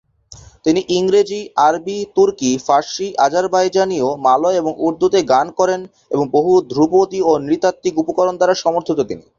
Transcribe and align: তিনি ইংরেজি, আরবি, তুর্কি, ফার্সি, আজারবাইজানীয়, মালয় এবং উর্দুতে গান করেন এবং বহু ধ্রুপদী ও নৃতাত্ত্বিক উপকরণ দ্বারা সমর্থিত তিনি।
তিনি 0.65 0.81
ইংরেজি, 0.97 1.39
আরবি, 1.67 1.97
তুর্কি, 2.15 2.51
ফার্সি, 2.67 3.07
আজারবাইজানীয়, 3.25 4.07
মালয় 4.25 4.59
এবং 4.61 4.71
উর্দুতে 4.79 5.19
গান 5.31 5.47
করেন 5.59 5.81
এবং 6.11 6.25
বহু 6.35 6.51
ধ্রুপদী 6.71 7.19
ও 7.21 7.31
নৃতাত্ত্বিক 7.45 7.95
উপকরণ 8.03 8.35
দ্বারা 8.37 8.55
সমর্থিত 8.63 8.99
তিনি। 9.09 9.23